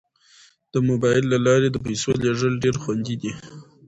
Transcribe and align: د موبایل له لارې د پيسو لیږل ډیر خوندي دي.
د 0.73 0.75
موبایل 0.89 1.23
له 1.33 1.37
لارې 1.45 1.67
د 1.71 1.77
پيسو 1.85 2.09
لیږل 2.23 2.53
ډیر 2.63 2.75
خوندي 2.81 3.15
دي. 3.21 3.31